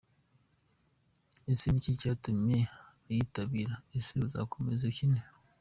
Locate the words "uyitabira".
3.07-3.73